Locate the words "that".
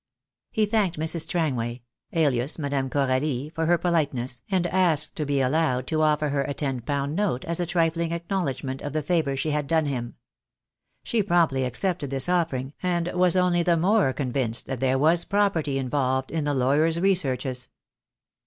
14.65-14.79